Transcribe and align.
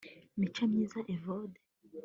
Micomyiza 0.39 0.99
Evode 1.13 1.57